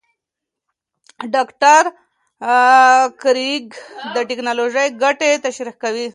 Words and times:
ډاکټر 1.33 1.83
کریګ 3.21 3.65
د 4.13 4.15
ټېکنالوژۍ 4.29 4.87
ګټې 5.03 5.31
تشریح 5.45 5.75
کوي. 5.83 6.07